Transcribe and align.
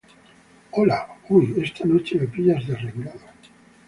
hola. 0.71 1.07
uy, 1.29 1.53
esta 1.63 1.85
noche 1.85 2.17
me 2.19 2.25
pillas 2.25 2.65
derrengado. 2.65 3.19